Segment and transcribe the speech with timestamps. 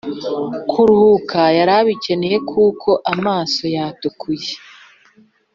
[0.69, 4.51] kuruhuka yarabikeneye kuko amaso yatukuye